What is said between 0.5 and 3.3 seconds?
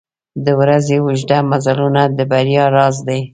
ورځې اوږده مزلونه د بریا راز دی.